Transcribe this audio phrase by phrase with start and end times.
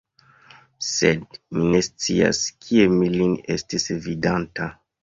[0.87, 4.77] Sed mi ne scias, kie mi lin estis vidanta.